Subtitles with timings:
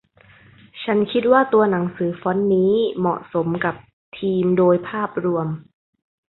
[0.83, 3.75] ฉันคิดว่าตัวหนังสือฟอนต์นี้เหมาะสมกับ
[4.17, 5.47] ธีมโดยภาพรวม